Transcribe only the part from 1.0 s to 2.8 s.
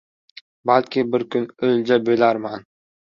bir kun o‘lja bo‘larman.